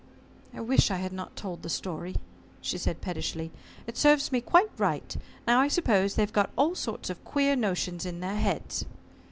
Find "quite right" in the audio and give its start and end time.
4.41-5.15